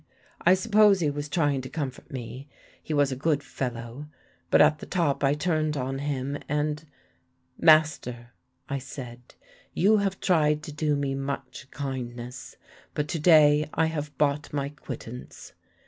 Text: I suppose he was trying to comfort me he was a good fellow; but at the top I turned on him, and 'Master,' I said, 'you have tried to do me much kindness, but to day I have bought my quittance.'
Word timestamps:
I 0.43 0.55
suppose 0.55 0.99
he 0.99 1.11
was 1.11 1.29
trying 1.29 1.61
to 1.61 1.69
comfort 1.69 2.09
me 2.09 2.49
he 2.81 2.91
was 2.91 3.11
a 3.11 3.15
good 3.15 3.43
fellow; 3.43 4.07
but 4.49 4.59
at 4.59 4.79
the 4.79 4.87
top 4.87 5.23
I 5.23 5.35
turned 5.35 5.77
on 5.77 5.99
him, 5.99 6.39
and 6.49 6.83
'Master,' 7.59 8.31
I 8.67 8.79
said, 8.79 9.35
'you 9.75 9.97
have 9.97 10.19
tried 10.19 10.63
to 10.63 10.71
do 10.71 10.95
me 10.95 11.13
much 11.13 11.67
kindness, 11.69 12.55
but 12.95 13.07
to 13.09 13.19
day 13.19 13.69
I 13.75 13.85
have 13.85 14.17
bought 14.17 14.51
my 14.51 14.69
quittance.' 14.69 15.53